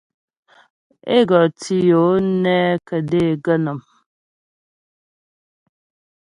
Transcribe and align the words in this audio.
É 1.15 1.17
go 1.29 1.39
tǐ 1.59 1.75
yo 1.89 2.03
nɛ 2.43 2.55
kə̀dé 2.87 3.21
gə̀nɔ́m. 3.43 3.79